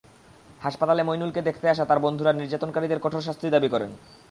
হাসপাতালে 0.61 1.01
মইনুলকে 1.03 1.41
দেখতে 1.41 1.65
আসা 1.69 1.83
তাঁর 1.85 2.03
বন্ধুরা 2.05 2.31
নির্যাতনকারীদের 2.33 3.03
কঠোর 3.05 3.25
শাস্তির 3.27 3.53
দাবি 3.55 3.69
করেন। 3.69 3.91